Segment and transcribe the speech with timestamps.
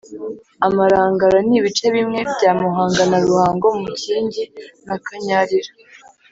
[0.67, 4.43] Amarangara Ni ibice bimwe bya Muhanga na Ruhango(Mukingi
[4.87, 5.71] na Kanyarira)